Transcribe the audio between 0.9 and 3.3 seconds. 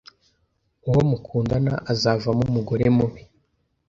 mukundana azavamo umugore mubi